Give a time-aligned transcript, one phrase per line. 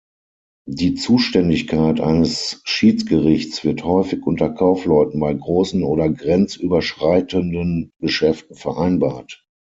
[0.67, 9.45] Die Zuständigkeit eines Schiedsgerichts wird häufig unter Kaufleuten bei großen oder grenzüberschreitenden Geschäften vereinbart.